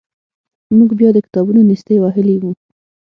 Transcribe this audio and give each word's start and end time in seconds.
موږ 0.77 0.89
بیا 0.99 1.09
د 1.13 1.17
کتابونو 1.25 1.61
نیستۍ 1.69 1.97
وهلي 1.99 2.35
وو. 2.39 2.51